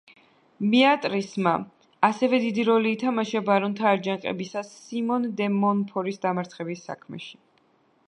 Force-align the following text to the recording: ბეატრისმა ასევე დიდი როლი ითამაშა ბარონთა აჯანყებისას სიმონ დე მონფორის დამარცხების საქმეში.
ბეატრისმა 0.69 1.53
ასევე 2.07 2.39
დიდი 2.47 2.65
როლი 2.71 2.95
ითამაშა 2.97 3.43
ბარონთა 3.51 3.93
აჯანყებისას 3.93 4.75
სიმონ 4.89 5.31
დე 5.43 5.53
მონფორის 5.63 6.23
დამარცხების 6.27 6.87
საქმეში. 6.91 7.43